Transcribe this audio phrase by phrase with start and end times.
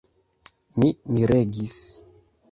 [0.77, 1.77] Mi miregis.